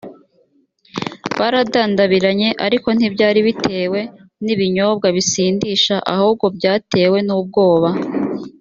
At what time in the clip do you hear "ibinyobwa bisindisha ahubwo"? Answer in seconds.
4.53-6.45